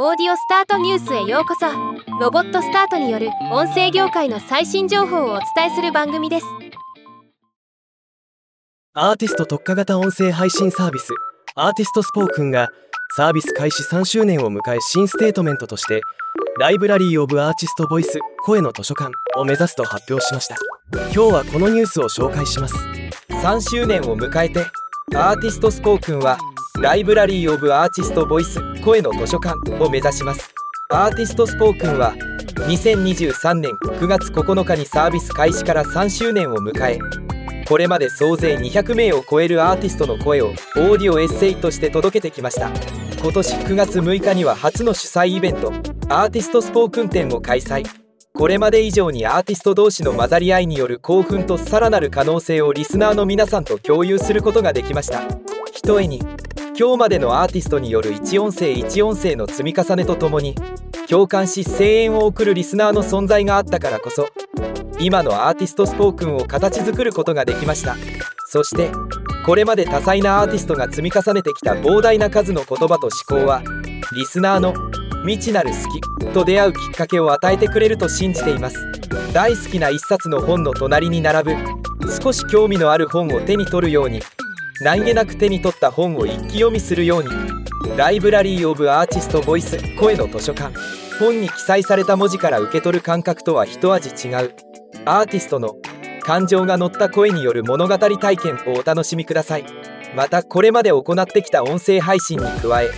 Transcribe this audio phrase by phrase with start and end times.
[0.00, 1.66] オーディオスタートニュースへようこそ。
[2.20, 6.46] ロボットスタートによる音声業界の最新情報をお伝えする番組です。
[8.94, 11.08] アーティスト特化型音声配信サービス
[11.56, 12.68] Artistspoken が
[13.16, 16.00] サービス開始3周年を迎え新ステートメントとして
[16.60, 20.54] Library of Artist Voice 声の図書館を目指すと発表しました。
[20.92, 22.76] 今日はこのニュースを紹介します。
[23.30, 24.60] 3周年を迎えて
[25.16, 26.38] アーティストスポークンは
[26.80, 30.54] ライブラリー・オブ・アーティスト・ボイス声の図書館を目指します。
[30.90, 32.14] アーティストスポークンは
[32.68, 36.98] 2023年9月9日にサービス開始から3周年を迎え
[37.66, 42.70] これまで総勢200名を超えるアーティストの声をオーディオエッセイとして届けてきました。
[43.20, 45.72] 今年9月6日には初の主催イベント
[46.08, 47.84] アーティストスポークン展を開催。
[48.34, 55.22] これまで以上にアーティスト同士の混ざり合いによる興奮とさらなる可能性をリスナーの皆さんと共有することができました。
[55.72, 56.22] ひとえに
[56.80, 60.54] 今日までのアーティストによる1音声1音声の積み重ねとともに
[61.08, 64.28] 共感し声援を送るリスナーの存在があったからこそ
[65.00, 67.96] 今のアーティストスポークンを形作ることができました。
[68.46, 68.92] そして
[69.44, 73.60] これまで多彩なアーティストが積み重ねてきた膨大な数の言葉と思考は
[74.14, 74.72] リスナーの
[75.26, 78.76] 未知なる好きと出会うきっかけを与えてくれると信じています。
[79.32, 81.56] 大好きな一冊の本の隣に並ぶ
[82.22, 84.20] 少し興味のある本を手に取るように
[84.80, 87.30] 何気なく手に取った本を一気読みするように
[87.96, 90.74] ライブラリー・オブ・アーティスト・ボイス声の図書館。
[91.18, 94.54] 本に記載された文字から受け取る感覚とは一味違う。
[95.04, 95.76] アーティストの
[96.22, 99.64] 感情が乗った声による物語体験をお楽しみください。
[100.14, 102.88] またこれまで行ってきた音声配信に加え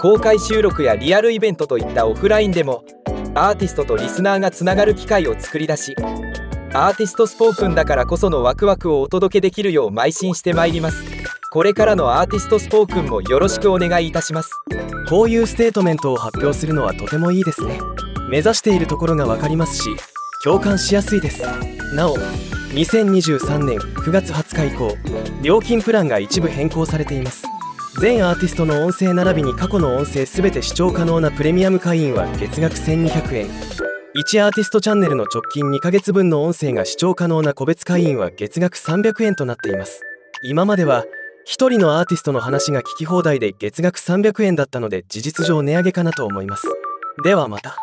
[0.00, 2.84] 公開収録やリアルイベントといったオフラインでも
[3.34, 5.94] アーティストとリスナーがつながる機会を作り出し
[6.72, 11.17] Artistspoken だからこそのワクワクをお届けできるよう邁進してまいります。
[11.50, 14.50] これからの Artistspoken もよろしくお願いいたします。
[15.08, 17.80] こういうステートメントを発表するのはとてもいいですね。
[18.28, 19.96] 目指しているところが分かりますし
[20.44, 21.42] 共感しやすいです。
[21.94, 22.18] なお
[22.74, 24.94] 2023年9月20日以降
[25.42, 27.44] 料金プランが一部変更されています。
[27.98, 33.46] 全アーティストの音声並びに過去の音声全て視聴可能なプレミアム会員は月額1200円。
[34.16, 40.02] 1アーティストチャンネルの直近2ヶ月分の音声が視聴可能な個別会員は月額300円となっています。
[40.42, 41.04] 今までは
[41.50, 46.66] 一人のアーティストの話が聞き放題で月額300円だったので事実上値上げかなと思います。
[47.24, 47.78] ではまた。